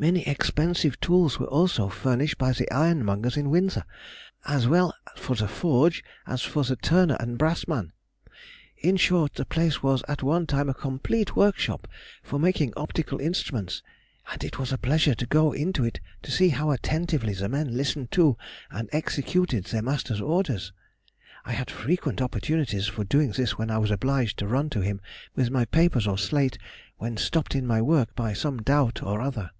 [0.00, 3.84] Many expensive tools also were furnished by the ironmongers in Windsor,
[4.46, 7.92] as well for the forge as for the turner and brass man.
[8.78, 11.86] In short, the place was at one time a complete workshop
[12.22, 13.82] for making optical instruments,
[14.32, 17.76] and it was a pleasure to go into it to see how attentively the men
[17.76, 18.38] listened to
[18.70, 20.72] and executed their master's orders;
[21.44, 25.02] I had frequent opportunities for doing this when I was obliged to run to him
[25.34, 26.56] with my papers or slate,
[26.96, 29.50] when stopped in my work by some doubt or other.